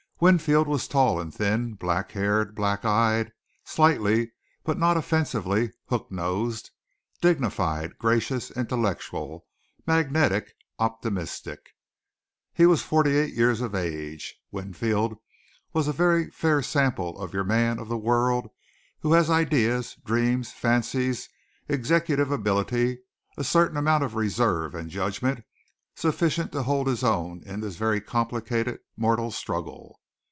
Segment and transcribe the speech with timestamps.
[0.23, 3.31] Winfield was tall and thin, black haired, black eyed,
[3.65, 4.31] slightly
[4.63, 6.69] but not offensively hook nosed,
[7.21, 9.47] dignified, gracious, intellectual,
[9.87, 11.71] magnetic, optimistic.
[12.53, 14.35] He was forty eight years of age.
[14.51, 15.17] Winfield
[15.73, 18.47] was a very fair sample of your man of the world
[18.99, 21.29] who has ideas, dreams, fancies,
[21.67, 22.99] executive ability,
[23.37, 25.43] a certain amount of reserve and judgment,
[25.95, 29.97] sufficient to hold his own in this very complicated mortal struggle.